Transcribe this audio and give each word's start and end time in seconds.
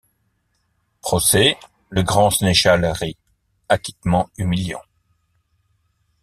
Procès.— 1.01 1.57
Le 1.91 2.01
grand 2.01 2.31
sénéchal 2.31 2.83
rit.— 2.85 3.17
Acquittement 3.69 4.31
humiliant. 4.37 4.81